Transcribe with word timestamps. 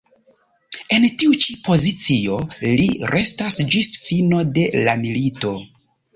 En 0.95 1.03
tiu 1.23 1.35
ĉi 1.43 1.55
pozicio 1.65 2.39
li 2.81 2.89
restas 3.13 3.59
ĝis 3.75 3.93
fino 4.09 4.43
de 4.59 4.67
la 4.89 4.99
milito. 5.05 5.55